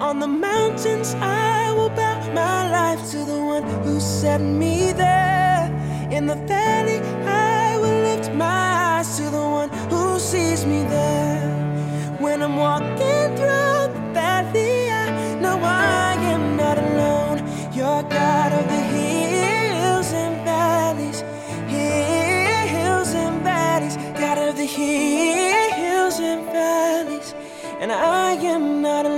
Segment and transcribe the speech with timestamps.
[0.00, 5.66] On the mountains, I will bow my life to the one who set me there.
[6.12, 11.50] In the valley, I will lift my eyes to the one who sees me there.
[12.20, 17.38] When I'm walking through the valley, I know I am not alone.
[17.72, 21.20] You're God of the hills and valleys,
[21.66, 27.34] hills and valleys, God of the hills and valleys,
[27.80, 29.17] and I am not alone.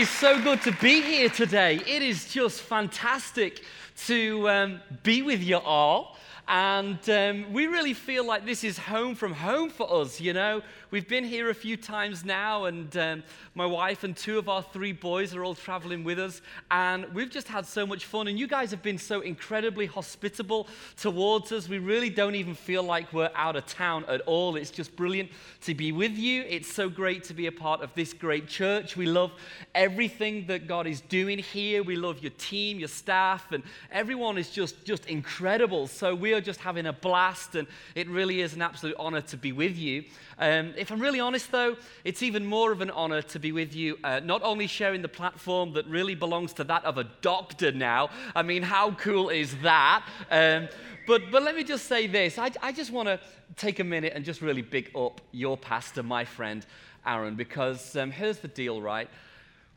[0.00, 1.76] Is so good to be here today.
[1.86, 3.62] It is just fantastic
[4.06, 6.16] to um, be with you all.
[6.48, 10.62] And um, we really feel like this is home from home for us, you know.
[10.92, 13.22] We've been here a few times now, and um,
[13.54, 16.42] my wife and two of our three boys are all traveling with us.
[16.68, 18.26] And we've just had so much fun.
[18.26, 20.66] And you guys have been so incredibly hospitable
[20.96, 21.68] towards us.
[21.68, 24.56] We really don't even feel like we're out of town at all.
[24.56, 25.30] It's just brilliant
[25.60, 26.42] to be with you.
[26.48, 28.96] It's so great to be a part of this great church.
[28.96, 29.30] We love
[29.76, 31.84] everything that God is doing here.
[31.84, 35.86] We love your team, your staff, and everyone is just, just incredible.
[35.86, 39.36] So we are just having a blast, and it really is an absolute honor to
[39.36, 40.02] be with you.
[40.36, 43.74] Um, if I'm really honest, though, it's even more of an honor to be with
[43.74, 47.70] you, uh, not only sharing the platform that really belongs to that of a doctor
[47.70, 48.08] now.
[48.34, 50.06] I mean, how cool is that?
[50.30, 50.68] Um,
[51.06, 53.20] but, but let me just say this I, I just want to
[53.56, 56.64] take a minute and just really big up your pastor, my friend
[57.04, 59.08] Aaron, because um, here's the deal, right?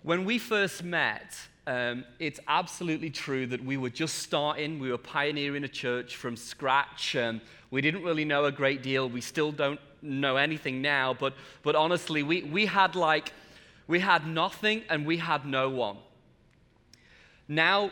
[0.04, 4.80] When we first met, um, it's absolutely true that we were just starting.
[4.80, 7.16] We were pioneering a church from scratch.
[7.16, 9.09] Um, we didn't really know a great deal.
[9.09, 13.32] We still don't know anything now, but, but honestly, we, we had like,
[13.88, 15.98] we had nothing and we had no one.
[17.48, 17.92] Now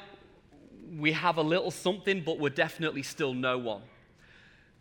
[0.98, 3.82] we have a little something, but we're definitely still no one.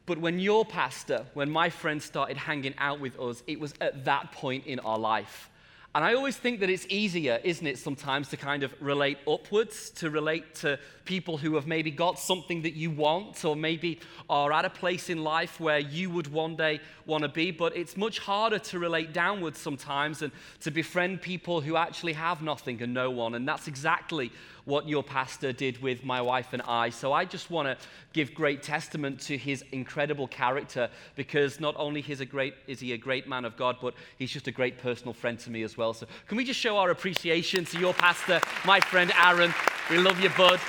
[0.06, 4.04] But when your pastor, when my friend started hanging out with us, it was at
[4.06, 5.50] that point in our life.
[5.94, 9.90] And I always think that it's easier, isn't it, sometimes to kind of relate upwards,
[9.90, 10.78] to relate to
[11.10, 13.98] people who have maybe got something that you want, or maybe
[14.28, 17.50] are at a place in life where you would one day want to be.
[17.50, 22.42] But it's much harder to relate downwards sometimes and to befriend people who actually have
[22.42, 23.34] nothing and no one.
[23.34, 24.30] And that's exactly
[24.66, 26.90] what your pastor did with my wife and I.
[26.90, 27.76] So I just want to
[28.12, 32.92] give great testament to his incredible character because not only is, a great, is he
[32.92, 35.76] a great man of God, but he's just a great personal friend to me as
[35.76, 35.92] well.
[35.92, 39.52] So can we just show our appreciation to your pastor, my friend Aaron?
[39.90, 40.60] We love you, bud.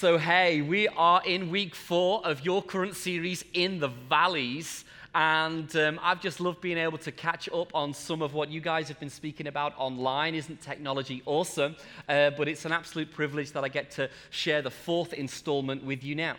[0.00, 4.86] So, hey, we are in week four of your current series, In the Valleys.
[5.14, 8.62] And um, I've just loved being able to catch up on some of what you
[8.62, 10.34] guys have been speaking about online.
[10.34, 11.76] Isn't technology awesome?
[12.08, 16.02] Uh, but it's an absolute privilege that I get to share the fourth installment with
[16.02, 16.36] you now.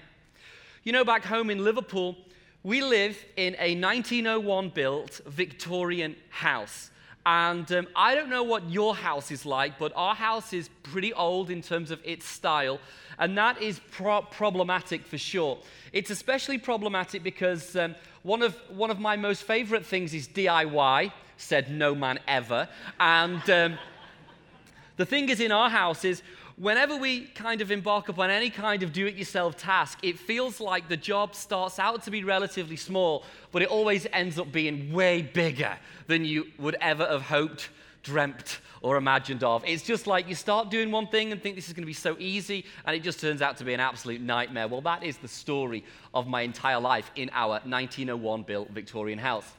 [0.84, 2.18] You know, back home in Liverpool,
[2.64, 6.90] we live in a 1901 built Victorian house.
[7.26, 11.14] And um, I don't know what your house is like, but our house is pretty
[11.14, 12.80] old in terms of its style.
[13.20, 15.60] And that is pro- problematic for sure.
[15.94, 21.12] It's especially problematic because um, one, of, one of my most favorite things is DIY,
[21.38, 22.68] said no man ever.
[23.00, 23.78] And um,
[24.98, 26.24] the thing is, in our house, is
[26.62, 30.62] whenever we kind of embark upon any kind of do it yourself task, it feels
[30.62, 34.94] like the job starts out to be relatively small, but it always ends up being
[34.94, 37.70] way bigger than you would ever have hoped,
[38.04, 39.64] dreamt, or imagined of.
[39.66, 41.94] It's just like you start doing one thing and think this is going to be
[41.94, 44.68] so easy, and it just turns out to be an absolute nightmare.
[44.68, 45.84] Well, that is the story
[46.14, 49.52] of my entire life in our 1901 built Victorian house.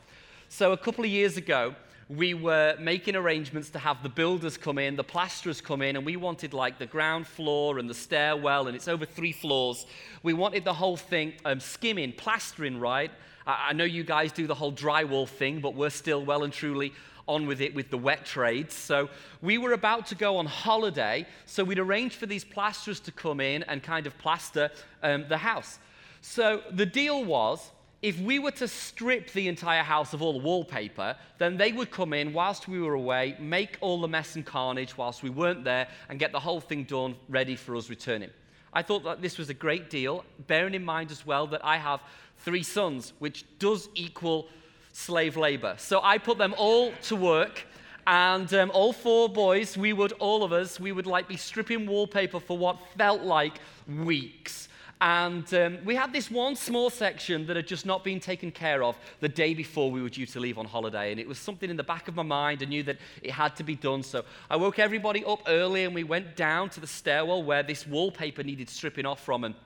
[0.49, 1.75] So, a couple of years ago,
[2.17, 6.05] we were making arrangements to have the builders come in, the plasterers come in, and
[6.05, 9.87] we wanted like the ground floor and the stairwell, and it's over three floors.
[10.23, 13.11] We wanted the whole thing um, skimming, plastering, right?
[13.47, 16.53] I, I know you guys do the whole drywall thing, but we're still well and
[16.53, 16.93] truly
[17.27, 18.75] on with it with the wet trades.
[18.75, 19.09] So
[19.41, 23.41] we were about to go on holiday, so we'd arranged for these plasterers to come
[23.41, 24.71] in and kind of plaster
[25.03, 25.79] um, the house.
[26.21, 27.71] So the deal was
[28.03, 31.91] if we were to strip the entire house of all the wallpaper, then they would
[31.91, 35.63] come in whilst we were away, make all the mess and carnage whilst we weren't
[35.63, 38.31] there, and get the whole thing done ready for us returning.
[38.73, 41.77] I thought that this was a great deal, bearing in mind as well that I
[41.77, 42.01] have
[42.39, 44.49] three sons, which does equal
[44.93, 45.75] slave labor.
[45.79, 47.67] So I put them all to work.
[48.05, 51.87] And um, all four boys, we would, all of us, we would like be stripping
[51.87, 54.69] wallpaper for what felt like weeks.
[55.03, 58.85] And um, we had this one small section that had just not been taken care
[58.85, 61.11] of the day before we were due to leave on holiday.
[61.11, 62.63] And it was something in the back of my mind.
[62.63, 64.05] I knew that it had to be done.
[64.05, 67.85] So I woke everybody up early and we went down to the stairwell where this
[67.85, 69.43] wallpaper needed stripping off from.
[69.43, 69.57] And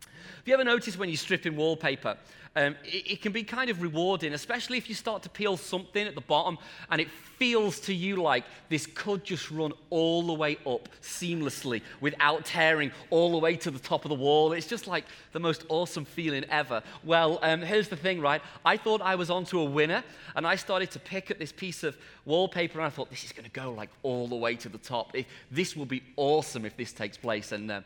[0.00, 2.16] Have you ever noticed when you're stripping wallpaper,
[2.56, 6.06] um, it, it, can be kind of rewarding, especially if you start to peel something
[6.06, 6.58] at the bottom
[6.90, 7.08] and it
[7.38, 12.90] feels to you like this could just run all the way up seamlessly without tearing
[13.10, 14.52] all the way to the top of the wall.
[14.52, 16.82] It's just like the most awesome feeling ever.
[17.04, 18.42] Well, um, here's the thing, right?
[18.64, 20.02] I thought I was onto a winner
[20.34, 23.32] and I started to pick at this piece of wallpaper and I thought, this is
[23.32, 25.14] going to go like all the way to the top.
[25.50, 27.52] This will be awesome if this takes place.
[27.52, 27.80] And uh,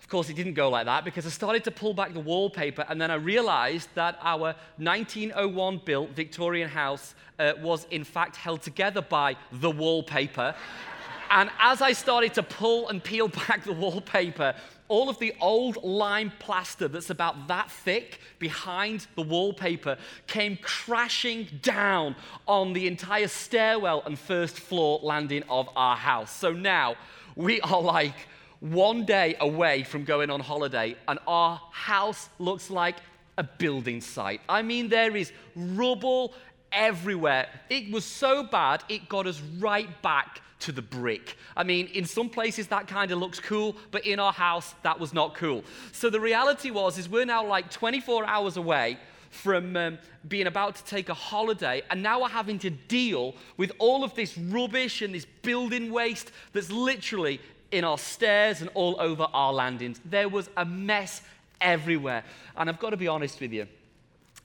[0.00, 2.84] of course, it didn't go like that because I started to pull back the wallpaper
[2.88, 8.62] and then I realized that our 1901 built Victorian house uh, was in fact held
[8.62, 10.54] together by the wallpaper.
[11.30, 14.54] and as I started to pull and peel back the wallpaper,
[14.88, 21.48] all of the old lime plaster that's about that thick behind the wallpaper came crashing
[21.60, 22.16] down
[22.46, 26.34] on the entire stairwell and first floor landing of our house.
[26.34, 26.96] So now
[27.36, 28.14] we are like,
[28.60, 32.96] one day away from going on holiday, and our house looks like
[33.36, 34.40] a building site.
[34.48, 36.34] I mean, there is rubble
[36.72, 37.46] everywhere.
[37.70, 41.36] It was so bad, it got us right back to the brick.
[41.56, 44.98] I mean, in some places that kind of looks cool, but in our house that
[44.98, 45.62] was not cool.
[45.92, 48.98] So the reality was is we're now like 24 hours away
[49.30, 53.70] from um, being about to take a holiday, and now we're having to deal with
[53.78, 58.96] all of this rubbish and this building waste that's literally in our stairs and all
[58.98, 60.00] over our landings.
[60.04, 61.22] There was a mess
[61.60, 62.24] everywhere.
[62.56, 63.66] And I've got to be honest with you,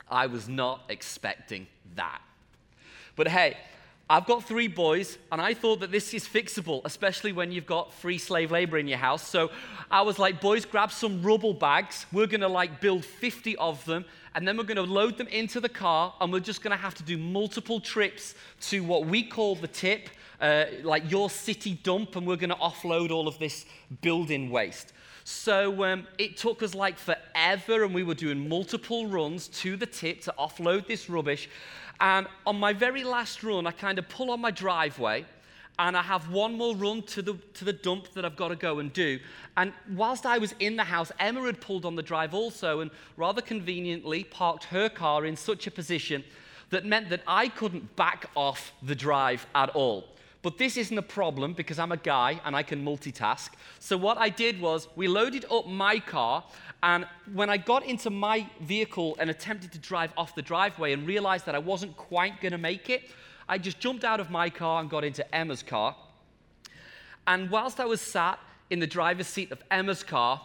[0.09, 2.21] I was not expecting that.
[3.15, 3.57] But hey,
[4.09, 7.93] I've got three boys, and I thought that this is fixable, especially when you've got
[7.93, 9.25] free slave labor in your house.
[9.27, 9.49] So
[9.89, 12.05] I was like, boys, grab some rubble bags.
[12.11, 14.03] We're gonna like build 50 of them,
[14.35, 17.03] and then we're gonna load them into the car, and we're just gonna have to
[17.03, 18.35] do multiple trips
[18.69, 20.09] to what we call the tip,
[20.43, 23.65] uh, like your city dump, and we're going to offload all of this
[24.01, 24.91] building waste.
[25.23, 29.85] So um, it took us like forever, and we were doing multiple runs to the
[29.85, 31.49] tip to offload this rubbish.
[32.01, 35.25] And on my very last run, I kind of pull on my driveway,
[35.79, 38.57] and I have one more run to the, to the dump that I've got to
[38.57, 39.19] go and do.
[39.55, 42.91] And whilst I was in the house, Emma had pulled on the drive also, and
[43.15, 46.21] rather conveniently parked her car in such a position
[46.69, 50.09] that meant that I couldn't back off the drive at all.
[50.43, 53.49] But this isn't a problem because I'm a guy and I can multitask.
[53.79, 56.43] So what I did was we loaded up my car
[56.83, 61.07] and when I got into my vehicle and attempted to drive off the driveway and
[61.07, 63.09] realized that I wasn't quite going to make it,
[63.47, 65.95] I just jumped out of my car and got into Emma's car.
[67.25, 68.37] And whilst I was sat
[68.69, 70.41] in the driver's seat of Emma's car,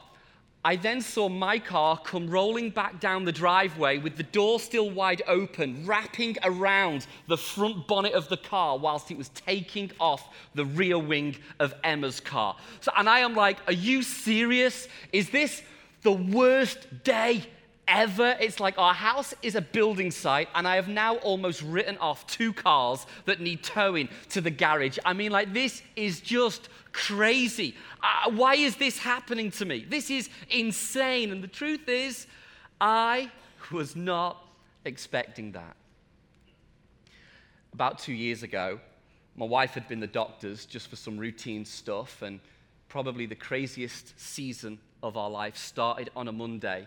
[0.68, 4.90] I then saw my car come rolling back down the driveway with the door still
[4.90, 10.28] wide open, wrapping around the front bonnet of the car whilst it was taking off
[10.54, 12.54] the rear wing of Emma's car.
[12.82, 14.88] So, and I am like, Are you serious?
[15.10, 15.62] Is this
[16.02, 17.46] the worst day
[17.88, 18.36] ever.
[18.38, 22.26] It's like our house is a building site, and I have now almost written off
[22.26, 24.98] two cars that need towing to the garage.
[25.04, 27.74] I mean, like, this is just crazy.
[28.02, 29.86] Uh, why is this happening to me?
[29.88, 31.32] This is insane.
[31.32, 32.26] And the truth is,
[32.80, 33.30] I
[33.72, 34.44] was not
[34.84, 35.74] expecting that.
[37.72, 38.80] About two years ago,
[39.36, 42.40] my wife had been the doctor's just for some routine stuff, and
[42.88, 46.86] probably the craziest season of our life started on a Monday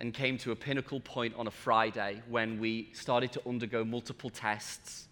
[0.00, 4.30] and came to a pinnacle point on a Friday when we started to undergo multiple
[4.30, 5.08] tests.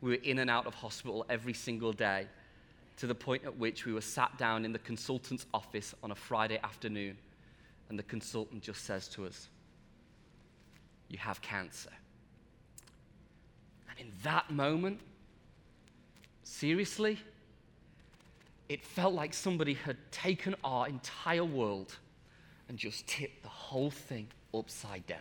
[0.00, 2.26] We were in and out of hospital every single day
[2.96, 6.14] to the point at which we were sat down in the consultant's office on a
[6.14, 7.16] Friday afternoon,
[7.88, 9.48] and the consultant just says to us,
[11.08, 11.90] You have cancer.
[13.90, 15.00] And in that moment,
[16.42, 17.18] seriously,
[18.68, 21.96] it felt like somebody had taken our entire world
[22.68, 25.18] and just tip the whole thing upside down.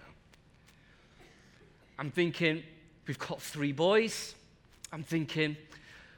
[1.99, 2.63] I'm thinking,
[3.07, 4.35] we've got three boys.
[4.91, 5.57] I'm thinking,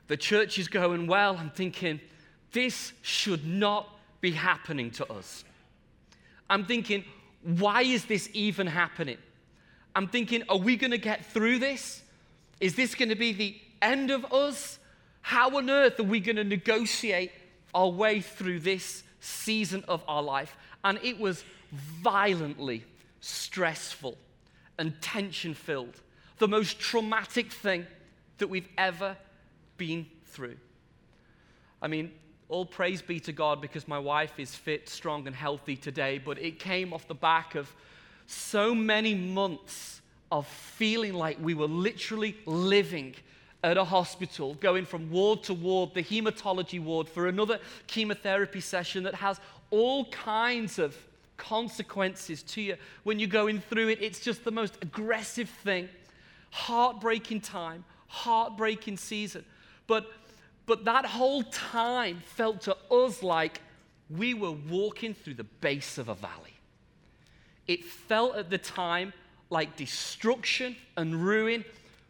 [0.08, 1.38] the church is going well.
[1.38, 2.00] I'm thinking,
[2.52, 3.90] this should not
[4.22, 5.44] be happening to us.
[6.50, 7.04] I'm thinking,
[7.44, 9.18] why is this even happening?
[9.96, 12.02] I'm thinking, are we going to get through this?
[12.60, 14.80] Is this going to be the end of us?
[15.22, 17.32] How on earth are we going to negotiate
[17.74, 20.56] our way through this season of our life?
[20.86, 22.86] And it was violently
[23.20, 24.18] stressful
[24.78, 26.00] and tension filled.
[26.38, 27.88] The most traumatic thing
[28.38, 29.18] that we've ever
[29.78, 30.58] been through.
[31.82, 32.12] I mean,
[32.50, 36.38] all praise be to God because my wife is fit, strong, and healthy today, but
[36.38, 37.74] it came off the back of
[38.28, 40.02] so many months
[40.32, 43.16] of feeling like we were literally living
[43.64, 49.04] at a hospital, going from ward to ward, the hematology ward, for another chemotherapy session
[49.04, 49.40] that has
[49.72, 50.96] all kinds of
[51.38, 54.02] consequences to you when you're going through it.
[54.02, 55.90] It's just the most aggressive thing.
[56.52, 59.44] Heartbreaking time, heartbreaking season.
[59.88, 60.12] But,
[60.66, 63.62] but that whole time felt to us like
[64.10, 66.54] we were walking through the base of a valley.
[67.68, 69.14] It felt at the time
[69.50, 71.66] like destruction and ruin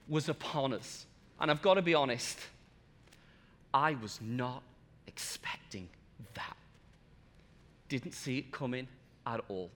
[0.08, 1.06] was upon us.
[1.40, 2.40] And I've got to be honest,
[3.74, 4.62] I was not
[5.08, 5.90] expecting
[6.34, 6.56] that.
[7.90, 8.88] Didn't see it coming
[9.26, 9.70] at all.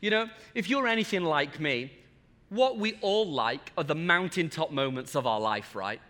[0.00, 1.92] You know, if you're anything like me,
[2.50, 6.00] what we all like are the mountaintop moments of our life, right?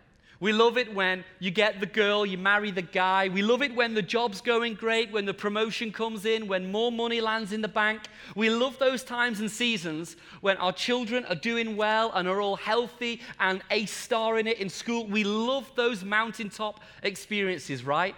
[0.41, 3.29] We love it when you get the girl, you marry the guy.
[3.29, 6.93] We love it when the job's going great, when the promotion comes in, when more
[6.93, 8.03] money lands in the bank.
[8.37, 12.55] We love those times and seasons when our children are doing well and are all
[12.55, 15.09] healthy and a star in it in school.
[15.09, 18.15] We love those mountaintop experiences, right?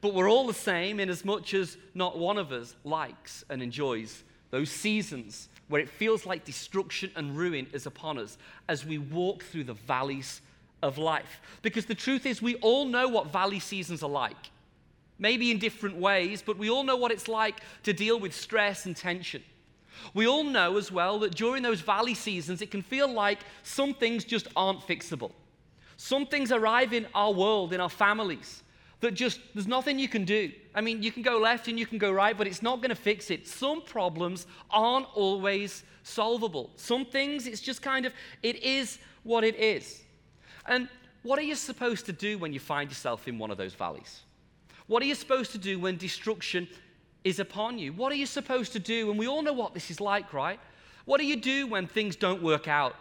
[0.00, 3.62] But we're all the same in as much as not one of us likes and
[3.62, 8.38] enjoys those seasons where it feels like destruction and ruin is upon us
[8.68, 10.40] as we walk through the valleys
[10.82, 11.40] of life.
[11.62, 14.50] Because the truth is, we all know what valley seasons are like.
[15.18, 18.86] Maybe in different ways, but we all know what it's like to deal with stress
[18.86, 19.42] and tension.
[20.14, 23.94] We all know as well that during those valley seasons, it can feel like some
[23.94, 25.32] things just aren't fixable.
[25.96, 28.62] Some things arrive in our world, in our families,
[29.00, 30.50] that just there's nothing you can do.
[30.74, 32.90] I mean, you can go left and you can go right, but it's not going
[32.90, 33.46] to fix it.
[33.46, 36.70] Some problems aren't always solvable.
[36.76, 38.12] Some things, it's just kind of,
[38.42, 40.02] it is what it is.
[40.66, 40.88] And
[41.22, 44.20] what are you supposed to do when you find yourself in one of those valleys?
[44.86, 46.68] What are you supposed to do when destruction
[47.24, 47.92] is upon you?
[47.92, 49.10] What are you supposed to do?
[49.10, 50.58] And we all know what this is like, right?
[51.04, 52.96] What do you do when things don't work out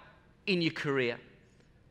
[0.46, 1.20] in your career?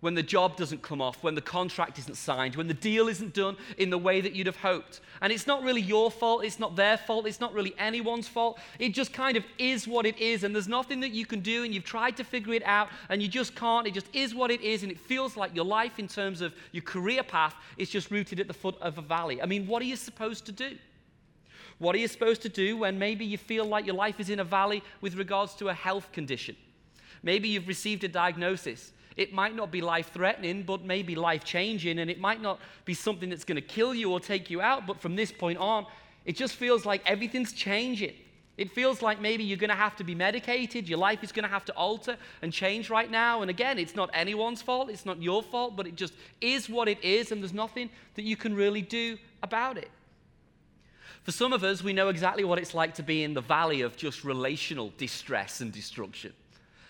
[0.06, 3.34] When the job doesn't come off, when the contract isn't signed, when the deal isn't
[3.34, 5.00] done in the way that you'd have hoped.
[5.20, 8.60] And it's not really your fault, it's not their fault, it's not really anyone's fault.
[8.78, 11.64] It just kind of is what it is, and there's nothing that you can do,
[11.64, 13.84] and you've tried to figure it out, and you just can't.
[13.84, 16.54] It just is what it is, and it feels like your life, in terms of
[16.70, 19.42] your career path, is just rooted at the foot of a valley.
[19.42, 20.76] I mean, what are you supposed to do?
[21.78, 24.38] What are you supposed to do when maybe you feel like your life is in
[24.38, 26.54] a valley with regards to a health condition?
[27.25, 31.99] Maybe you've received a diagnosis it might not be life threatening, but maybe life changing,
[31.99, 34.87] and it might not be something that's going to kill you or take you out,
[34.87, 35.87] but from this point on,
[36.25, 38.14] it just feels like everything's changing.
[38.58, 41.44] It feels like maybe you're going to have to be medicated, your life is going
[41.44, 43.42] to have to alter and change right now.
[43.42, 46.88] And again, it's not anyone's fault, it's not your fault, but it just is what
[46.88, 49.90] it is, and there's nothing that you can really do about it.
[51.23, 53.80] For some of us, we know exactly what it's like to be in the valley
[53.80, 56.32] of just relational distress and destruction.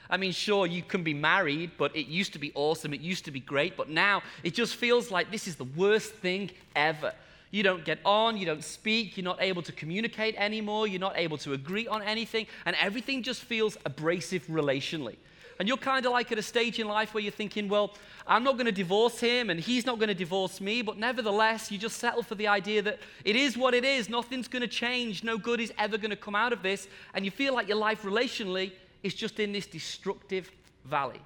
[0.08, 3.24] I mean, sure, you can be married, but it used to be awesome, it used
[3.24, 7.12] to be great, but now it just feels like this is the worst thing ever.
[7.50, 11.16] You don't get on, you don't speak, you're not able to communicate anymore, you're not
[11.16, 15.16] able to agree on anything, and everything just feels abrasive relationally.
[15.58, 17.94] And you're kind of like at a stage in life where you're thinking, well,
[18.26, 21.70] I'm not going to divorce him and he's not going to divorce me, but nevertheless,
[21.70, 24.68] you just settle for the idea that it is what it is, nothing's going to
[24.68, 27.68] change, no good is ever going to come out of this, and you feel like
[27.68, 28.72] your life relationally
[29.02, 30.50] is just in this destructive
[30.84, 31.20] valley.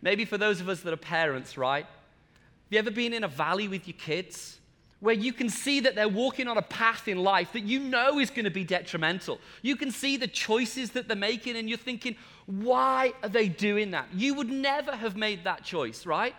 [0.00, 1.84] Maybe for those of us that are parents, right?
[1.84, 4.58] Have you ever been in a valley with your kids
[5.00, 8.18] where you can see that they're walking on a path in life that you know
[8.18, 9.38] is going to be detrimental?
[9.62, 13.92] You can see the choices that they're making, and you're thinking, why are they doing
[13.92, 14.08] that?
[14.14, 16.34] You would never have made that choice, right?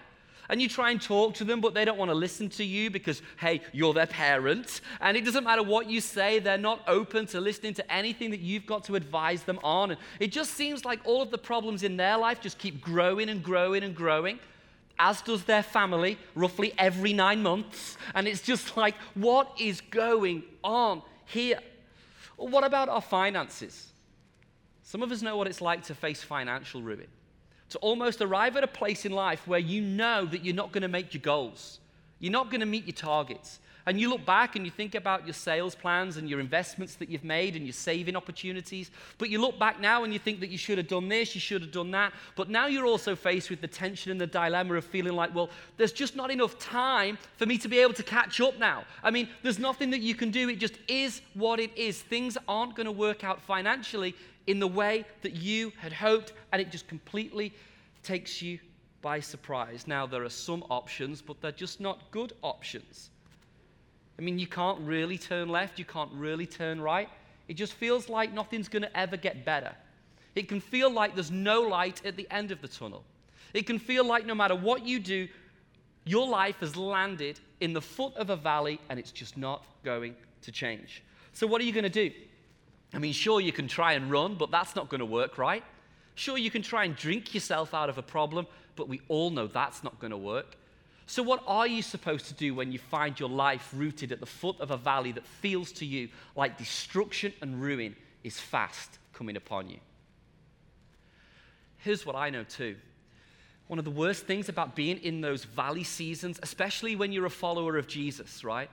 [0.50, 2.90] And you try and talk to them, but they don't want to listen to you
[2.90, 4.82] because, hey, you're their parent.
[5.02, 8.40] And it doesn't matter what you say, they're not open to listening to anything that
[8.40, 9.92] you've got to advise them on.
[9.92, 13.30] And it just seems like all of the problems in their life just keep growing
[13.30, 14.40] and growing and growing,
[15.00, 17.98] as does their family, roughly every nine months.
[18.14, 21.60] And it's just like, what is going on here?
[22.36, 23.92] what about our finances?
[24.82, 27.08] Some of us know what it's like to face financial ruin
[27.74, 30.84] to almost arrive at a place in life where you know that you're not going
[30.84, 31.80] to make your goals.
[32.20, 33.60] You're not going to meet your targets.
[33.86, 37.10] And you look back and you think about your sales plans and your investments that
[37.10, 38.92] you've made and your saving opportunities.
[39.18, 41.42] But you look back now and you think that you should have done this, you
[41.42, 42.13] should have done that.
[42.36, 45.50] But now you're also faced with the tension and the dilemma of feeling like, well,
[45.77, 48.86] there's just not enough time for me to be able to catch up now.
[49.03, 50.48] I mean, there's nothing that you can do.
[50.48, 52.01] It just is what it is.
[52.01, 54.15] Things aren't going to work out financially
[54.48, 57.54] in the way that you had hoped, and it just completely
[58.04, 58.60] takes you
[59.02, 59.86] by surprise.
[59.88, 63.10] Now, there are some options, but they're just not good options.
[64.18, 67.10] I mean, you can't really turn left, you can't really turn right.
[67.48, 69.74] It just feels like nothing's going to ever get better.
[70.36, 73.04] It can feel like there's no light at the end of the tunnel.
[73.54, 75.28] It can feel like no matter what you do,
[76.06, 80.16] your life has landed in the foot of a valley and it's just not going
[80.42, 81.04] to change.
[81.34, 82.12] So, what are you going to do?
[82.94, 85.64] I mean, sure, you can try and run, but that's not going to work, right?
[86.16, 88.46] Sure, you can try and drink yourself out of a problem,
[88.76, 90.56] but we all know that's not going to work.
[91.06, 94.26] So, what are you supposed to do when you find your life rooted at the
[94.26, 99.36] foot of a valley that feels to you like destruction and ruin is fast coming
[99.36, 99.80] upon you?
[101.78, 102.78] Here's what I know too.
[103.68, 107.30] One of the worst things about being in those valley seasons, especially when you're a
[107.30, 108.70] follower of Jesus, right?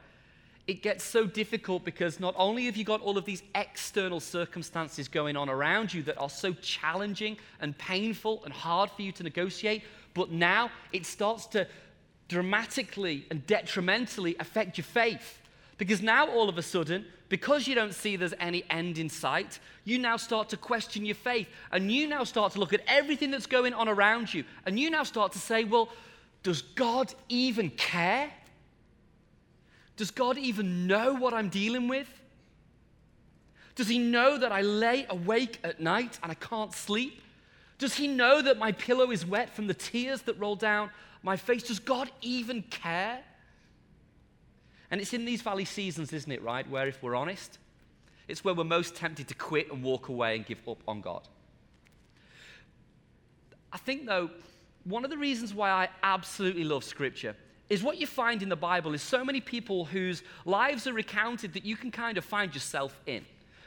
[0.71, 5.09] It gets so difficult because not only have you got all of these external circumstances
[5.09, 9.25] going on around you that are so challenging and painful and hard for you to
[9.25, 9.83] negotiate,
[10.15, 11.67] but now it starts to
[12.29, 15.41] dramatically and detrimentally affect your faith.
[15.77, 19.59] Because now all of a sudden, because you don't see there's any end in sight,
[19.83, 21.49] you now start to question your faith.
[21.73, 24.45] And you now start to look at everything that's going on around you.
[24.67, 25.89] And you now start to say, well,
[26.45, 28.31] does God even care?
[30.00, 32.09] Does God even know what I'm dealing with?
[33.75, 37.21] Does He know that I lay awake at night and I can't sleep?
[37.76, 40.88] Does He know that my pillow is wet from the tears that roll down
[41.23, 41.64] my face.
[41.64, 43.21] Does God even care?
[44.90, 46.66] And it's in these valley seasons, isn't it, right?
[46.71, 47.59] Where, if we're honest,
[48.26, 51.28] it's where we're most tempted to quit and walk away and give up on God.
[53.71, 54.30] I think, though,
[54.85, 57.37] one of the reasons why I absolutely love Scripture
[57.71, 61.55] is what you find in the Bible is so many people whose lives are recounted
[61.55, 63.25] that you can kind of find yourself in.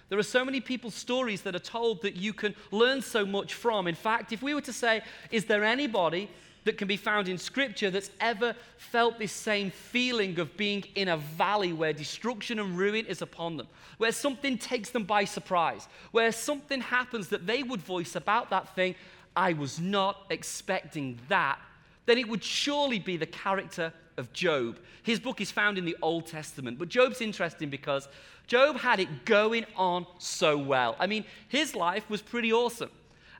[0.09, 3.53] There are so many people's stories that are told that you can learn so much
[3.53, 3.87] from.
[3.87, 6.29] In fact, if we were to say, is there anybody
[6.65, 11.07] that can be found in Scripture that's ever felt this same feeling of being in
[11.07, 13.67] a valley where destruction and ruin is upon them,
[13.97, 18.75] where something takes them by surprise, where something happens that they would voice about that
[18.75, 18.95] thing,
[19.35, 21.59] I was not expecting that,
[22.05, 24.79] then it would surely be the character of Job.
[25.03, 28.07] His book is found in the Old Testament, but Job's interesting because
[28.47, 30.95] Job had it going on so well.
[30.99, 32.91] I mean, his life was pretty awesome.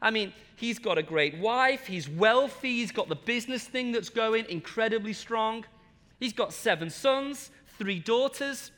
[0.02, 4.10] I mean, he's got a great wife, he's wealthy, he's got the business thing that's
[4.10, 5.66] going incredibly strong.
[6.20, 8.72] He's got seven sons, three daughters.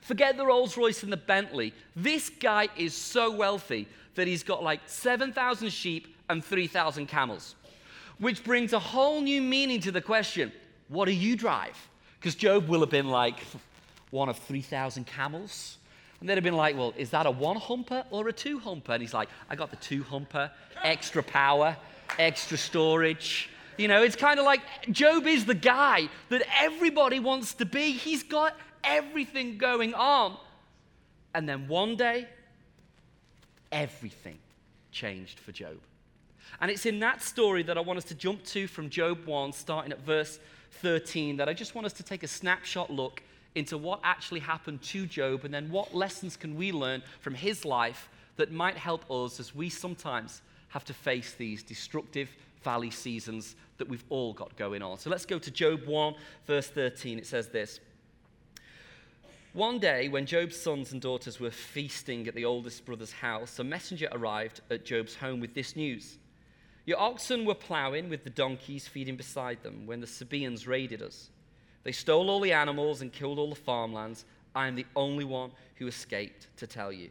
[0.00, 1.74] Forget the Rolls Royce and the Bentley.
[1.96, 7.56] This guy is so wealthy that he's got like 7,000 sheep and 3,000 camels,
[8.22, 10.52] which brings a whole new meaning to the question
[10.88, 11.76] what do you drive?
[12.18, 13.40] Because Job will have been like
[14.10, 15.78] one of 3,000 camels.
[16.20, 18.92] And they'd have been like, well, is that a one humper or a two humper?
[18.92, 20.52] And he's like, I got the two humper,
[20.84, 21.76] extra power,
[22.18, 23.48] extra storage.
[23.76, 27.92] You know, it's kind of like Job is the guy that everybody wants to be.
[27.92, 30.36] He's got everything going on.
[31.34, 32.28] And then one day,
[33.72, 34.38] everything
[34.92, 35.78] changed for Job.
[36.60, 39.52] And it's in that story that I want us to jump to from Job 1,
[39.52, 40.38] starting at verse
[40.80, 43.22] 13, that I just want us to take a snapshot look
[43.54, 47.64] into what actually happened to Job and then what lessons can we learn from his
[47.64, 52.30] life that might help us as we sometimes have to face these destructive
[52.62, 54.98] valley seasons that we've all got going on.
[54.98, 56.14] So let's go to Job 1,
[56.46, 57.18] verse 13.
[57.18, 57.80] It says this.
[59.52, 63.64] One day, when Job's sons and daughters were feasting at the oldest brother's house, a
[63.64, 66.16] messenger arrived at Job's home with this news
[66.84, 71.30] Your oxen were plowing with the donkeys feeding beside them when the Sabaeans raided us.
[71.84, 74.24] They stole all the animals and killed all the farmlands.
[74.54, 77.10] I am the only one who escaped to tell you.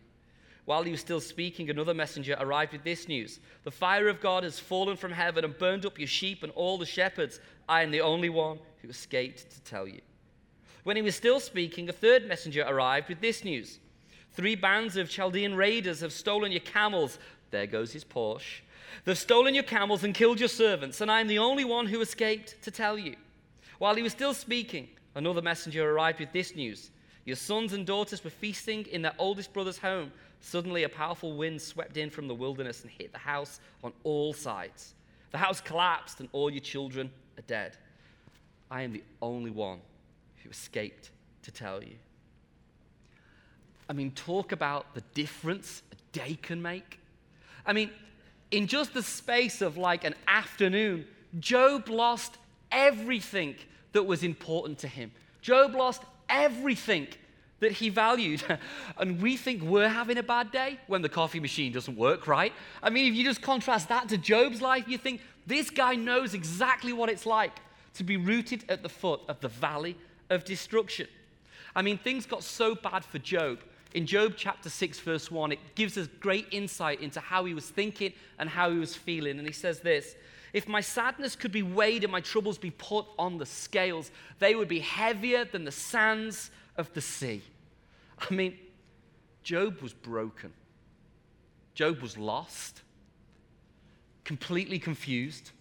[0.66, 4.44] While he was still speaking, another messenger arrived with this news The fire of God
[4.44, 7.40] has fallen from heaven and burned up your sheep and all the shepherds.
[7.68, 10.02] I am the only one who escaped to tell you.
[10.84, 13.80] When he was still speaking, a third messenger arrived with this news
[14.34, 17.20] Three bands of Chaldean raiders have stolen your camels.
[17.50, 18.62] There goes his Porsche.
[19.06, 22.02] They've stolen your camels and killed your servants, and I am the only one who
[22.02, 23.16] escaped to tell you.
[23.80, 26.92] While he was still speaking, another messenger arrived with this news
[27.26, 30.12] Your sons and daughters were feasting in their oldest brother's home.
[30.40, 34.34] Suddenly, a powerful wind swept in from the wilderness and hit the house on all
[34.34, 34.96] sides.
[35.32, 37.78] The house collapsed, and all your children are dead.
[38.70, 39.80] I am the only one
[40.44, 41.12] who escaped
[41.44, 41.96] to tell you.
[43.88, 47.00] I mean, talk about the difference a day can make.
[47.66, 47.92] I mean,
[48.52, 51.06] in just the space of like an afternoon,
[51.40, 52.38] Job lost
[52.72, 53.56] everything
[53.94, 55.12] that was important to him.
[55.42, 57.08] Job lost everything
[57.60, 58.44] that he valued.
[58.98, 62.54] and we think we're having a bad day when the coffee machine doesn't work, right?
[62.84, 66.34] I mean, if you just contrast that to Job's life, you think this guy knows
[66.34, 67.54] exactly what it's like
[67.96, 69.96] to be rooted at the foot of the valley
[70.30, 71.08] of destruction.
[71.76, 73.60] I mean, things got so bad for Job.
[73.94, 77.70] In Job chapter 6, verse 1, it gives us great insight into how he was
[77.70, 79.38] thinking and how he was feeling.
[79.38, 80.16] And he says this
[80.54, 84.56] if my sadness could be weighed and my troubles be put on the scales, they
[84.56, 87.42] would be heavier than the sands of the sea.
[88.20, 88.58] I mean,
[89.44, 90.54] Job was broken.
[91.74, 92.82] Job was lost,
[94.24, 95.52] completely confused,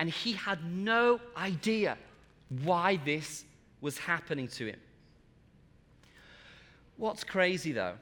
[0.00, 1.96] and he had no idea
[2.62, 3.44] why this
[3.80, 4.80] was happening to him.
[6.96, 7.94] What's crazy though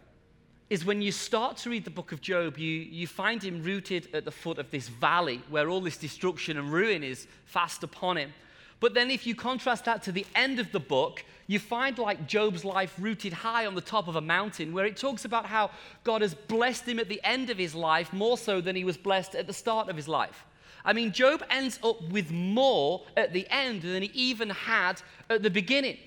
[0.73, 4.09] is when you start to read the book of Job, you, you find him rooted
[4.15, 8.17] at the foot of this valley where all this destruction and ruin is fast upon
[8.17, 8.33] him.
[8.81, 12.27] But then, if you contrast that to the end of the book, you find like
[12.27, 15.71] Job's life rooted high on the top of a mountain, where it talks about how
[16.05, 18.97] God has blessed him at the end of his life more so than he was
[18.97, 20.47] blessed at the start of his life.
[20.85, 25.01] I mean, Job ends up with more at the end than he even had
[25.31, 25.99] at the beginning.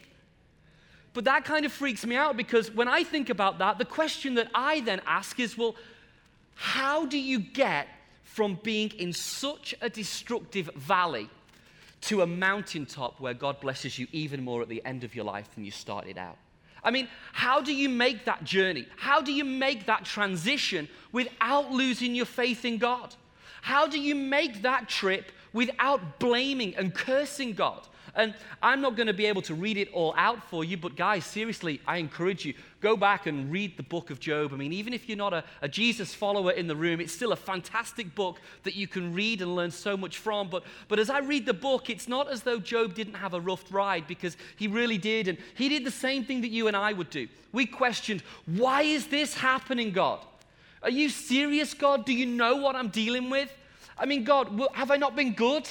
[1.15, 4.35] But that kind of freaks me out because when I think about that, the question
[4.35, 5.75] that I then ask is well,
[6.55, 7.87] how do you get
[8.23, 11.29] from being in such a destructive valley
[12.01, 15.49] to a mountaintop where God blesses you even more at the end of your life
[15.55, 16.37] than you started out?
[16.83, 18.85] I mean, how do you make that journey?
[18.97, 23.15] How do you make that transition without losing your faith in God?
[23.61, 27.87] How do you make that trip without blaming and cursing God?
[28.15, 30.95] And I'm not going to be able to read it all out for you, but
[30.95, 34.53] guys, seriously, I encourage you, go back and read the book of Job.
[34.53, 37.33] I mean, even if you're not a, a Jesus follower in the room, it's still
[37.33, 40.49] a fantastic book that you can read and learn so much from.
[40.49, 43.41] But, but as I read the book, it's not as though Job didn't have a
[43.41, 45.27] rough ride because he really did.
[45.27, 47.27] And he did the same thing that you and I would do.
[47.51, 50.19] We questioned, why is this happening, God?
[50.81, 52.05] Are you serious, God?
[52.05, 53.51] Do you know what I'm dealing with?
[53.97, 55.67] I mean, God, have I not been good?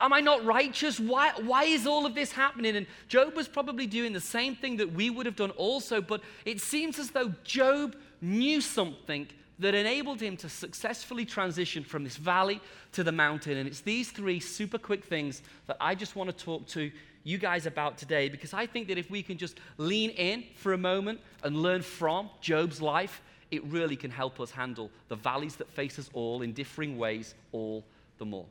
[0.00, 1.00] Am I not righteous?
[1.00, 2.76] Why, why is all of this happening?
[2.76, 6.20] And Job was probably doing the same thing that we would have done also, but
[6.44, 9.26] it seems as though Job knew something
[9.58, 12.60] that enabled him to successfully transition from this valley
[12.92, 13.56] to the mountain.
[13.56, 16.92] And it's these three super quick things that I just want to talk to
[17.24, 20.74] you guys about today because I think that if we can just lean in for
[20.74, 25.56] a moment and learn from Job's life, it really can help us handle the valleys
[25.56, 27.84] that face us all in differing ways all
[28.18, 28.46] the more.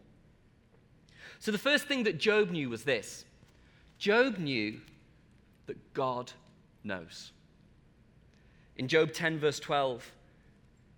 [1.39, 3.25] So the first thing that Job knew was this
[3.97, 4.79] Job knew
[5.65, 6.31] that God
[6.83, 7.31] knows.
[8.77, 10.11] In Job 10, verse 12,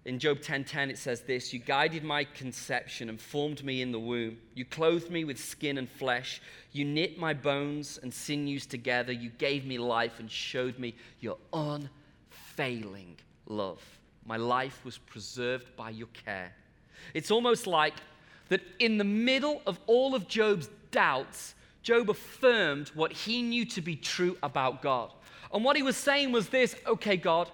[0.06, 3.82] in Job 10:10 10, 10, it says this, you guided my conception and formed me
[3.82, 4.38] in the womb.
[4.56, 6.41] You clothed me with skin and flesh.
[6.71, 9.12] You knit my bones and sinews together.
[9.12, 13.84] You gave me life and showed me your unfailing love.
[14.25, 16.54] My life was preserved by your care.
[17.13, 17.95] It's almost like
[18.49, 23.81] that in the middle of all of Job's doubts, Job affirmed what he knew to
[23.81, 25.12] be true about God.
[25.53, 27.49] And what he was saying was this okay, God,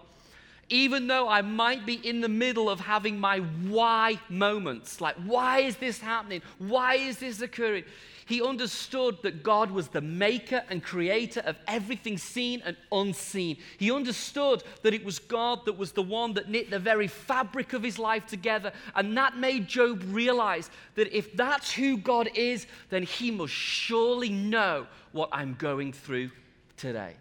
[0.70, 5.60] even though I might be in the middle of having my why moments, like, why
[5.60, 6.42] is this happening?
[6.58, 7.84] Why is this occurring?
[8.26, 13.58] He understood that God was the maker and creator of everything seen and unseen.
[13.78, 17.74] He understood that it was God that was the one that knit the very fabric
[17.74, 18.74] of his life together.
[18.96, 24.30] And that made Job realize that if that's who God is, then he must surely
[24.30, 26.32] know what I'm going through
[26.78, 27.16] today.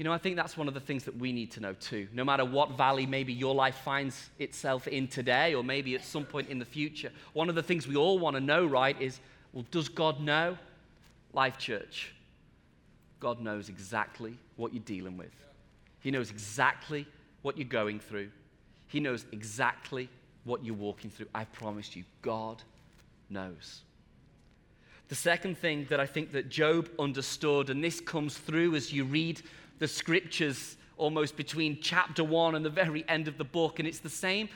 [0.00, 2.08] You know, I think that's one of the things that we need to know too.
[2.14, 6.24] No matter what valley maybe your life finds itself in today, or maybe at some
[6.24, 9.20] point in the future, one of the things we all want to know, right, is
[9.52, 10.56] well, does God know?
[11.34, 12.14] Life Church,
[13.20, 15.34] God knows exactly what you're dealing with.
[16.00, 17.06] He knows exactly
[17.42, 18.30] what you're going through.
[18.86, 20.08] He knows exactly
[20.44, 21.28] what you're walking through.
[21.34, 22.62] I promise you, God
[23.28, 23.82] knows.
[25.08, 29.04] The second thing that I think that Job understood, and this comes through as you
[29.04, 29.42] read
[29.80, 33.80] the scriptures almost between chapter one and the very end of the book.
[33.80, 34.48] And it's the same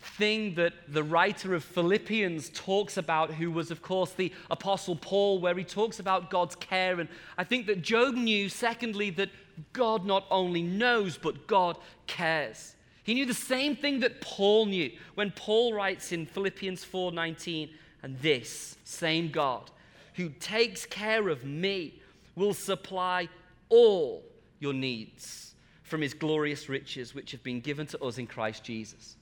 [0.00, 5.40] thing that the writer of Philippians talks about, who was, of course, the Apostle Paul,
[5.40, 7.00] where he talks about God's care.
[7.00, 9.30] And I think that Job knew, secondly, that
[9.72, 12.76] God not only knows, but God cares.
[13.02, 17.70] He knew the same thing that Paul knew when Paul writes in Philippians 4:19,
[18.02, 19.70] and this same God
[20.14, 22.00] who takes care of me
[22.36, 23.28] will supply
[23.68, 24.22] all
[24.60, 29.16] your needs from his glorious riches, which have been given to us in Christ Jesus.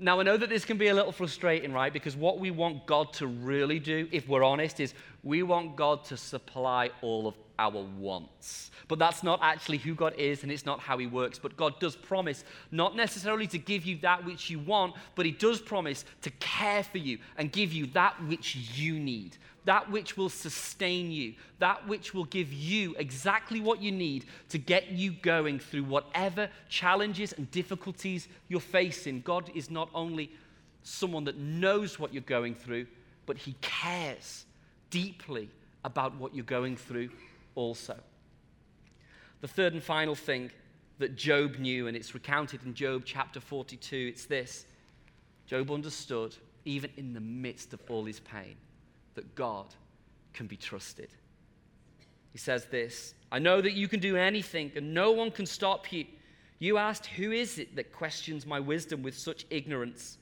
[0.00, 1.92] Now, I know that this can be a little frustrating, right?
[1.92, 4.94] Because what we want God to really do, if we're honest, is
[5.24, 8.70] we want God to supply all of our wants.
[8.86, 11.38] But that's not actually who God is and it's not how He works.
[11.40, 15.32] But God does promise not necessarily to give you that which you want, but He
[15.32, 19.36] does promise to care for you and give you that which you need
[19.68, 24.56] that which will sustain you, that which will give you exactly what you need to
[24.56, 29.20] get you going through whatever challenges and difficulties you're facing.
[29.20, 30.32] God is not only
[30.84, 32.86] someone that knows what you're going through,
[33.26, 34.46] but He cares
[34.88, 35.50] deeply
[35.84, 37.10] about what you're going through
[37.54, 37.98] also.
[39.42, 40.50] The third and final thing
[40.96, 44.12] that Job knew, and it's recounted in Job chapter 42.
[44.14, 44.64] It's this
[45.46, 48.56] Job understood, even in the midst of all his pain,
[49.18, 49.66] that God
[50.32, 51.08] can be trusted.
[52.30, 55.92] He says this I know that you can do anything, and no one can stop
[55.92, 56.06] you.
[56.60, 60.18] You asked, Who is it that questions my wisdom with such ignorance?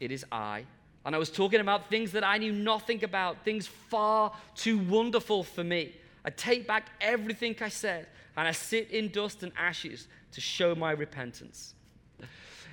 [0.00, 0.64] It is I.
[1.04, 5.44] And I was talking about things that I knew nothing about, things far too wonderful
[5.44, 5.94] for me.
[6.24, 10.74] I take back everything I said, and I sit in dust and ashes to show
[10.74, 11.74] my repentance.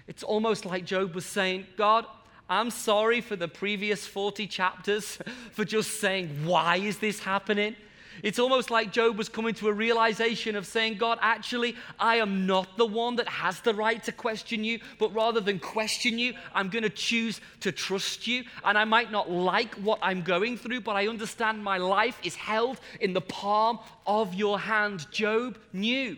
[0.08, 2.06] It's almost like Job was saying, God,
[2.51, 5.17] I'm sorry for the previous 40 chapters
[5.53, 7.77] for just saying, Why is this happening?
[8.23, 12.45] It's almost like Job was coming to a realization of saying, God, actually, I am
[12.45, 16.33] not the one that has the right to question you, but rather than question you,
[16.53, 18.43] I'm going to choose to trust you.
[18.65, 22.35] And I might not like what I'm going through, but I understand my life is
[22.35, 25.09] held in the palm of your hand.
[25.09, 26.17] Job knew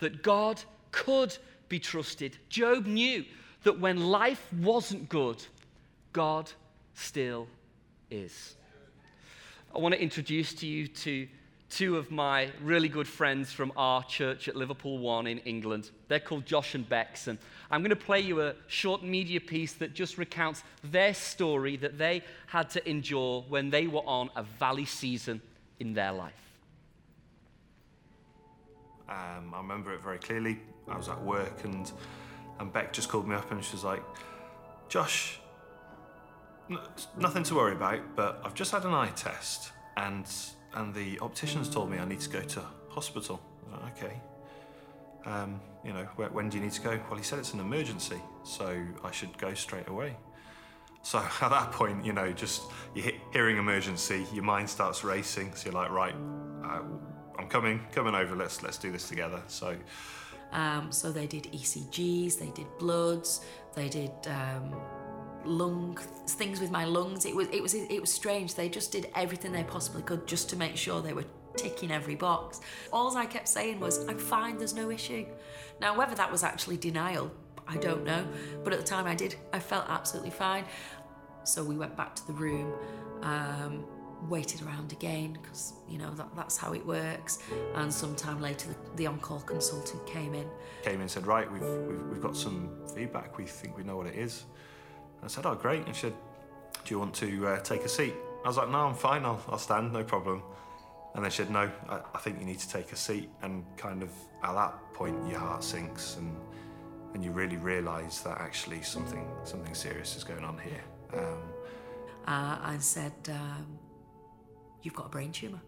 [0.00, 1.34] that God could
[1.70, 2.36] be trusted.
[2.50, 3.24] Job knew
[3.62, 5.42] that when life wasn't good,
[6.12, 6.50] God
[6.94, 7.46] still
[8.10, 8.54] is.
[9.74, 11.26] I want to introduce to you to
[11.70, 15.90] two of my really good friends from our church at Liverpool One in England.
[16.08, 17.38] They're called Josh and Bex, and
[17.70, 21.96] I'm going to play you a short media piece that just recounts their story that
[21.96, 25.40] they had to endure when they were on a valley season
[25.80, 26.34] in their life.
[29.08, 30.60] Um, I remember it very clearly.
[30.88, 31.90] I was at work and
[32.58, 34.02] and Beck just called me up and she was like,
[34.88, 35.40] Josh,
[37.16, 40.26] nothing to worry about, but I've just had an eye test and
[40.74, 43.40] and the optician's told me I need to go to hospital.
[43.70, 44.20] Like, okay.
[45.24, 47.00] Um, you know, when, do you need to go?
[47.08, 50.16] Well, he said it's an emergency, so I should go straight away.
[51.02, 52.62] So at that point, you know, just
[52.94, 55.54] you're hearing emergency, your mind starts racing.
[55.54, 56.14] So you're like, right,
[56.64, 56.82] uh,
[57.38, 58.34] I'm coming, coming over.
[58.34, 59.42] Let's let's do this together.
[59.46, 59.76] So.
[60.52, 63.40] Um, so they did ECGs, they did bloods,
[63.74, 64.74] they did um,
[65.46, 67.24] lung things with my lungs.
[67.24, 68.54] It was it was it was strange.
[68.54, 71.24] They just did everything they possibly could just to make sure they were
[71.56, 72.60] ticking every box.
[72.92, 74.58] All I kept saying was, "I'm fine.
[74.58, 75.26] There's no issue."
[75.80, 77.30] Now, whether that was actually denial,
[77.66, 78.26] I don't know.
[78.64, 79.36] But at the time, I did.
[79.52, 80.64] I felt absolutely fine.
[81.44, 82.72] So we went back to the room.
[83.22, 83.84] Um,
[84.28, 87.40] waited around again because you know that, that's how it works
[87.74, 90.48] and sometime later the, the on-call consultant came in
[90.82, 93.96] came in and said right we've, we've, we've got some feedback we think we know
[93.96, 94.44] what it is
[95.22, 95.86] I said, oh, great.
[95.86, 96.14] And she said,
[96.84, 98.14] do you want to uh, take a seat?
[98.44, 99.24] I was like, no, I'm fine.
[99.24, 100.42] I'll, I'll stand, no problem.
[101.14, 103.28] And they said, no, I, I, think you need to take a seat.
[103.42, 104.10] And kind of
[104.42, 106.34] at that point, your heart sinks and,
[107.14, 110.82] and you really realise that actually something, something serious is going on here.
[111.12, 111.38] Um,
[112.26, 113.78] uh, I said, um,
[114.82, 115.60] you've got a brain tumour.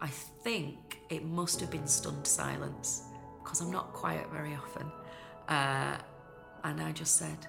[0.00, 3.04] I think it must have been stunned silence
[3.42, 4.90] because I'm not quiet very often.
[5.48, 5.96] Uh,
[6.64, 7.46] and I just said,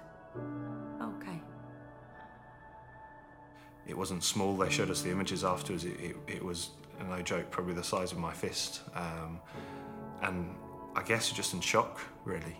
[1.00, 1.40] okay.
[3.86, 4.56] It wasn't small.
[4.56, 5.84] They showed us the images afterwards.
[5.84, 6.70] It, it, it was,
[7.08, 8.82] no joke, probably the size of my fist.
[8.94, 9.40] Um,
[10.22, 10.54] and
[10.96, 12.56] I guess just in shock, really.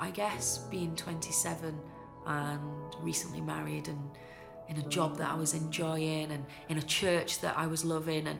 [0.00, 1.78] I guess being 27
[2.26, 2.60] and
[3.00, 3.98] recently married and
[4.68, 8.26] in a job that I was enjoying and in a church that I was loving
[8.26, 8.38] and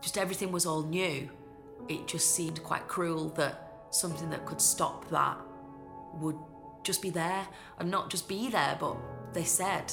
[0.00, 1.28] just everything was all new
[1.88, 5.38] it just seemed quite cruel that something that could stop that
[6.14, 6.38] would
[6.82, 7.46] just be there
[7.78, 8.96] and not just be there, but
[9.32, 9.92] they said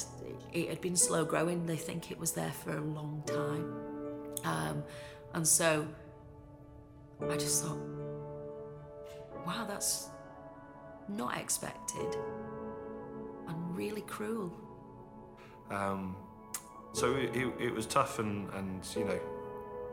[0.52, 1.66] it had been slow growing.
[1.66, 3.74] They think it was there for a long time.
[4.44, 4.84] Um,
[5.34, 5.86] and so
[7.28, 7.78] I just thought,
[9.46, 10.08] wow, that's
[11.08, 12.16] not expected
[13.48, 14.52] and really cruel.
[15.70, 16.16] Um,
[16.92, 19.20] so it, it, was tough and, and, you know,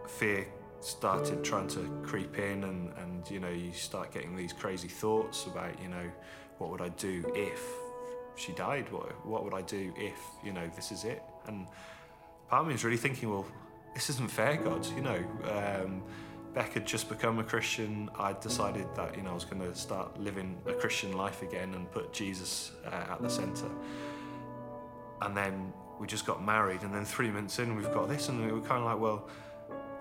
[0.05, 0.45] fear
[0.81, 5.45] started trying to creep in and, and you know you start getting these crazy thoughts
[5.45, 6.09] about you know
[6.57, 7.61] what would I do if
[8.35, 8.91] she died?
[8.91, 11.21] What, what would I do if you know this is it?
[11.47, 11.67] And
[12.49, 13.45] part of me was really thinking well
[13.93, 16.03] this isn't fair God you know um,
[16.53, 18.09] Beck had just become a Christian.
[18.17, 21.73] I decided that you know I was going to start living a Christian life again
[21.73, 23.69] and put Jesus uh, at the centre
[25.21, 28.45] and then we just got married and then three months in we've got this and
[28.45, 29.27] we were kind of like well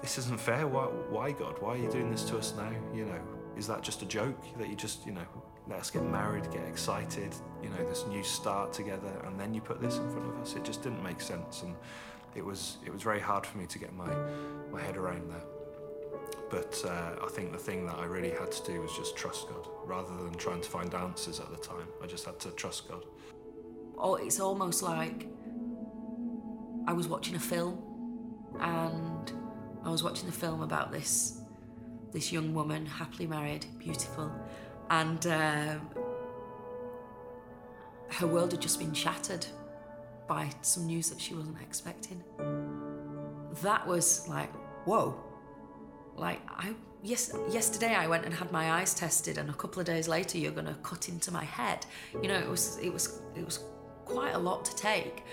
[0.02, 0.66] this isn't fair.
[0.66, 1.56] Why, why, God?
[1.60, 2.70] Why are you doing this to us now?
[2.94, 3.20] You know,
[3.56, 5.26] is that just a joke that you just, you know,
[5.68, 9.60] let us get married, get excited, you know, this new start together, and then you
[9.60, 10.54] put this in front of us?
[10.54, 11.74] It just didn't make sense, and
[12.34, 14.10] it was it was very hard for me to get my
[14.70, 15.44] my head around that.
[16.50, 19.48] But uh, I think the thing that I really had to do was just trust
[19.48, 21.88] God, rather than trying to find answers at the time.
[22.02, 23.04] I just had to trust God.
[23.98, 25.28] Oh, it's almost like
[26.86, 27.82] I was watching a film
[28.60, 29.17] and
[29.84, 31.40] I was watching the film about this
[32.12, 34.32] this young woman, happily married, beautiful,
[34.90, 35.90] and um,
[38.10, 39.46] her world had just been shattered
[40.26, 42.22] by some news that she wasn't expecting.
[43.62, 44.52] That was like,
[44.84, 45.14] whoa.
[46.16, 49.86] Like I yes yesterday I went and had my eyes tested and a couple of
[49.86, 51.86] days later you're gonna cut into my head.
[52.22, 53.60] You know, it was it was it was
[54.04, 55.24] quite a lot to take.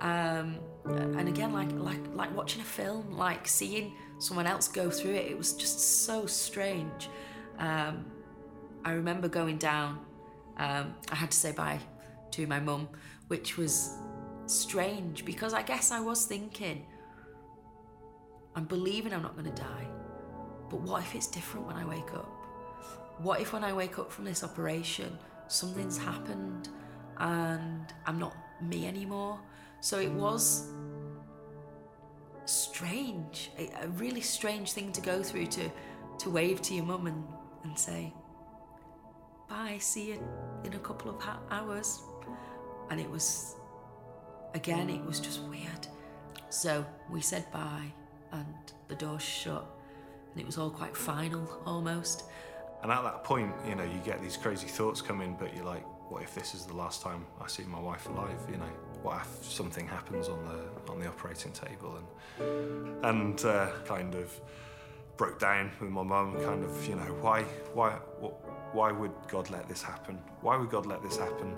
[0.00, 5.12] Um, and again, like like like watching a film, like seeing someone else go through
[5.12, 7.08] it, it was just so strange.
[7.58, 8.06] Um,
[8.84, 9.98] I remember going down.
[10.56, 11.80] Um, I had to say bye
[12.32, 12.88] to my mum,
[13.28, 13.96] which was
[14.46, 16.84] strange because I guess I was thinking,
[18.54, 19.86] I'm believing I'm not going to die,
[20.68, 22.28] but what if it's different when I wake up?
[23.18, 25.16] What if when I wake up from this operation,
[25.48, 26.68] something's happened
[27.18, 29.38] and I'm not me anymore?
[29.80, 30.68] So it was
[32.44, 35.70] strange, a, a really strange thing to go through to,
[36.18, 37.24] to wave to your mum and,
[37.64, 38.12] and say,
[39.48, 40.22] bye, see you
[40.64, 42.02] in a couple of ha- hours.
[42.90, 43.56] And it was,
[44.54, 45.86] again, it was just weird.
[46.50, 47.92] So we said bye
[48.32, 48.54] and
[48.88, 49.64] the door shut
[50.32, 52.24] and it was all quite final almost.
[52.82, 55.64] And at that point, you know, you get these crazy thoughts come in, but you're
[55.64, 58.40] like, what if this is the last time I see my wife alive?
[58.50, 58.70] You know,
[59.02, 61.98] what if something happens on the on the operating table?
[61.98, 64.32] And and uh, kind of
[65.16, 66.34] broke down with my mum.
[66.44, 67.42] Kind of, you know, why
[67.74, 67.90] why
[68.72, 70.18] why would God let this happen?
[70.40, 71.56] Why would God let this happen?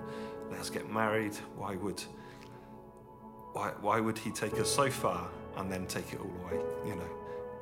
[0.51, 1.35] Let us get married.
[1.57, 2.01] Why would
[3.53, 5.27] why why would He take us so far
[5.57, 6.59] and then take it all away?
[6.85, 7.09] You know,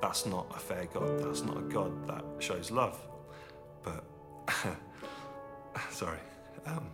[0.02, 1.20] that's not a fair God.
[1.24, 3.00] That's not a God that shows love.
[3.84, 4.04] But
[5.92, 6.20] sorry.
[6.66, 6.86] Um,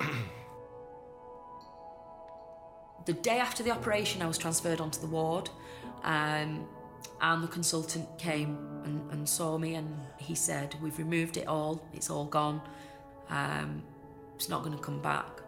[3.06, 5.50] the day after the operation, I was transferred onto the ward,
[6.02, 6.66] um,
[7.20, 11.82] and the consultant came and, and, saw me, and he said, "We've removed it all.
[11.92, 12.60] It's all gone.
[13.28, 13.82] Um,
[14.36, 15.40] it's not going to come back,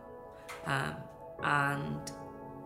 [0.66, 0.94] um,
[1.42, 2.12] and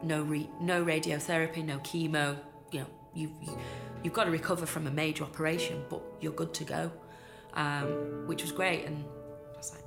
[0.02, 2.36] no re- no radiotherapy, no chemo.
[2.72, 3.58] You know, you, you
[4.02, 6.92] you've got to recover from a major operation, but you're good to go."
[7.54, 9.04] Um, which was great, and
[9.54, 9.82] I was like,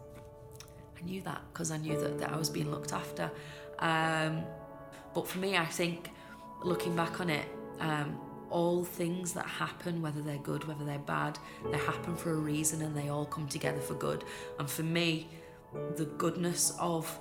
[1.00, 3.32] I knew that because I knew that, that I was being looked after.
[3.80, 4.44] Um,
[5.14, 6.10] but for me, I think
[6.64, 7.46] looking back on it,
[7.80, 11.40] um, all things that happen, whether they're good, whether they're bad,
[11.72, 14.24] they happen for a reason and they all come together for good.
[14.60, 15.28] And for me,
[15.96, 17.20] the goodness of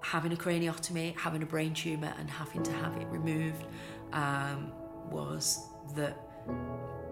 [0.00, 3.66] having a craniotomy, having a brain tumour, and having to have it removed
[4.12, 4.72] um,
[5.10, 6.18] was that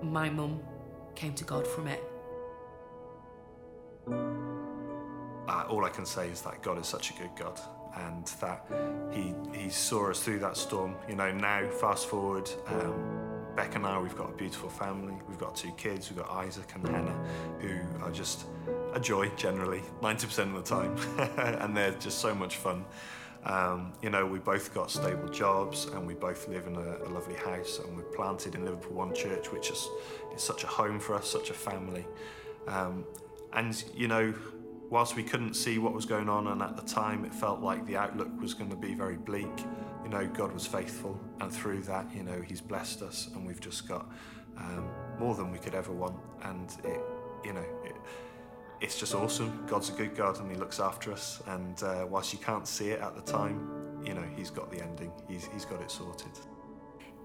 [0.02, 0.60] my mum
[1.14, 2.02] came to God from it
[5.48, 7.60] uh, all I can say is that God is such a good God
[7.96, 8.66] and that
[9.12, 10.94] he, he saw us through that storm.
[11.08, 15.14] You know, now, fast forward, um, Beck and I, we've got a beautiful family.
[15.28, 16.10] We've got two kids.
[16.10, 17.26] We've got Isaac and Hannah,
[17.60, 18.44] who are just
[18.92, 21.58] a joy generally, 90% of the time.
[21.62, 22.84] and they're just so much fun.
[23.44, 27.08] Um, you know, we both got stable jobs and we both live in a, a,
[27.08, 29.88] lovely house and we're planted in Liverpool One Church, which is,
[30.34, 32.04] is such a home for us, such a family.
[32.66, 33.04] Um,
[33.52, 34.34] and, you know,
[34.90, 37.86] whilst we couldn't see what was going on, and at the time it felt like
[37.86, 39.64] the outlook was going to be very bleak,
[40.04, 41.18] you know, God was faithful.
[41.40, 44.08] And through that, you know, He's blessed us, and we've just got
[44.56, 46.16] um, more than we could ever want.
[46.42, 47.00] And it,
[47.44, 47.96] you know, it,
[48.80, 49.64] it's just awesome.
[49.66, 51.42] God's a good God, and He looks after us.
[51.46, 53.68] And uh, whilst you can't see it at the time,
[54.04, 56.32] you know, He's got the ending, He's, he's got it sorted.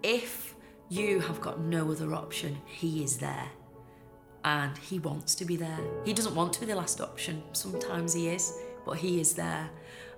[0.03, 0.55] If
[0.89, 3.49] you have got no other option, He is there
[4.43, 5.79] and he wants to be there.
[6.03, 7.43] He doesn't want to be the last option.
[7.53, 9.69] Sometimes he is, but he is there.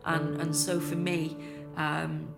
[0.06, 1.38] And and so for me,
[1.78, 2.34] um,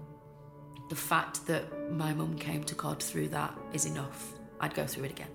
[0.89, 4.34] the fact that my mum came to God through that is enough.
[4.60, 5.28] I'd go through it again.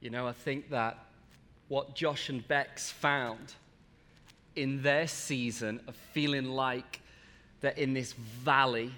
[0.00, 0.98] You know, I think that
[1.68, 3.52] what Josh and Bex found
[4.56, 7.00] in their season of feeling like
[7.60, 8.92] they're in this valley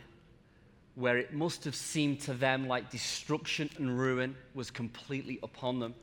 [0.95, 5.95] where it must have seemed to them like destruction and ruin was completely upon them,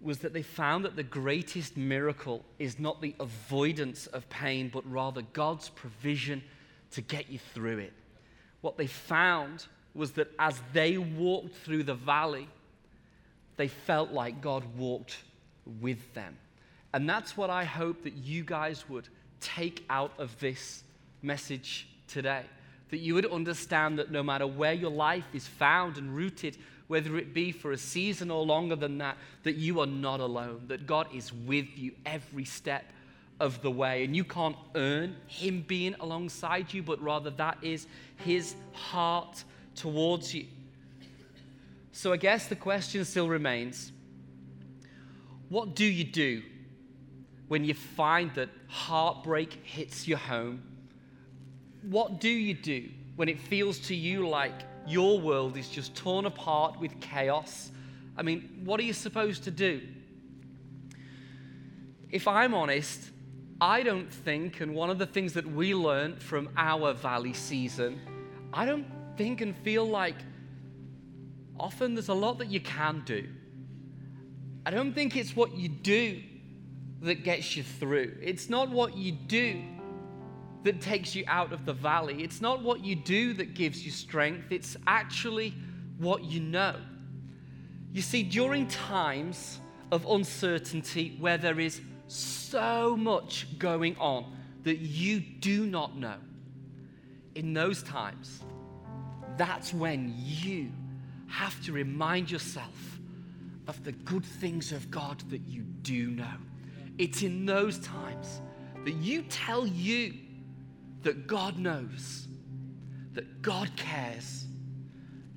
[0.00, 4.88] was that they found that the greatest miracle is not the avoidance of pain, but
[4.90, 6.42] rather God's provision
[6.92, 7.92] to get you through it.
[8.60, 12.48] What they found was that as they walked through the valley,
[13.56, 15.18] they felt like God walked
[15.80, 16.36] with them.
[16.94, 19.08] And that's what I hope that you guys would
[19.40, 20.82] take out of this
[21.22, 22.44] message today
[22.90, 26.56] that you would understand that no matter where your life is found and rooted,
[26.88, 30.62] whether it be for a season or longer than that, that you are not alone,
[30.66, 32.84] that God is with you every step
[33.38, 37.86] of the way, and you can't earn Him being alongside you, but rather that is
[38.16, 40.46] His heart towards you.
[41.92, 43.92] So I guess the question still remains
[45.48, 46.42] what do you do
[47.48, 50.62] when you find that heartbreak hits your home?
[51.82, 54.54] What do you do when it feels to you like
[54.86, 57.70] your world is just torn apart with chaos?
[58.16, 59.80] I mean, what are you supposed to do?
[62.10, 63.10] If I'm honest,
[63.60, 68.00] I don't think, and one of the things that we learned from our valley season,
[68.52, 70.16] I don't think and feel like
[71.58, 73.28] often there's a lot that you can do.
[74.66, 76.20] I don't think it's what you do
[77.02, 78.16] that gets you through.
[78.20, 79.62] It's not what you do
[80.62, 82.22] that takes you out of the valley.
[82.22, 84.50] It's not what you do that gives you strength.
[84.50, 85.54] It's actually
[85.98, 86.76] what you know.
[87.92, 89.58] You see, during times
[89.90, 96.16] of uncertainty where there is so much going on that you do not know,
[97.34, 98.40] in those times,
[99.36, 100.70] that's when you
[101.28, 102.98] have to remind yourself
[103.66, 106.36] of the good things of God that you do know.
[106.98, 108.40] It's in those times
[108.84, 110.14] that you tell you
[111.02, 112.28] that God knows,
[113.14, 114.46] that God cares,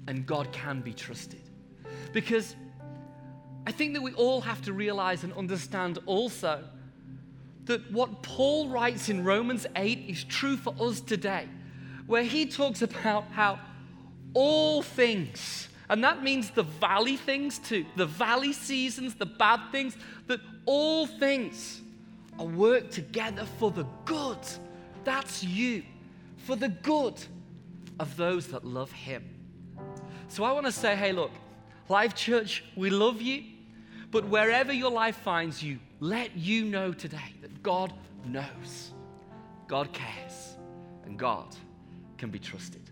[0.07, 1.41] and God can be trusted.
[2.11, 2.55] Because
[3.65, 6.63] I think that we all have to realize and understand also
[7.65, 11.47] that what Paul writes in Romans 8 is true for us today,
[12.07, 13.59] where he talks about how
[14.33, 19.95] all things, and that means the valley things too, the valley seasons, the bad things,
[20.27, 21.81] that all things
[22.37, 24.39] are worked together for the good.
[25.03, 25.83] That's you,
[26.37, 27.15] for the good
[27.99, 29.23] of those that love him.
[30.27, 31.31] So I want to say, hey, look,
[31.89, 33.43] Life Church, we love you,
[34.11, 37.93] but wherever your life finds you, let you know today that God
[38.25, 38.91] knows,
[39.67, 40.55] God cares,
[41.05, 41.55] and God
[42.17, 42.82] can be trusted.